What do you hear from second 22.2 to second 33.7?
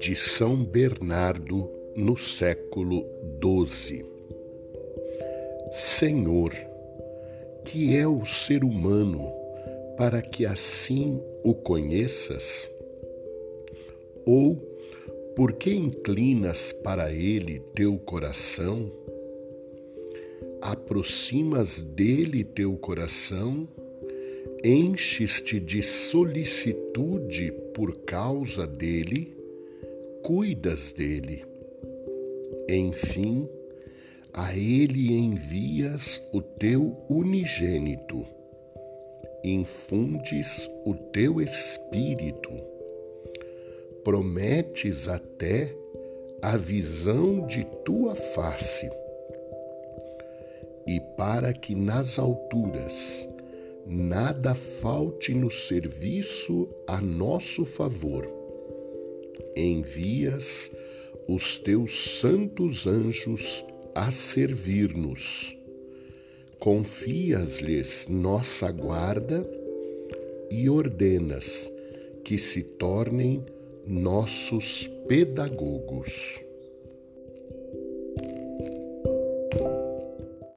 teu coração? Enches-te de solicitude por causa dele? Cuidas dele? Enfim,